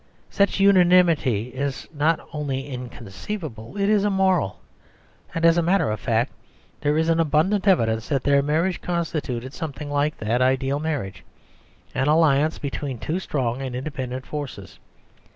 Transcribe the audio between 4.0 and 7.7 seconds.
immoral; and as a matter of fact, there is abundant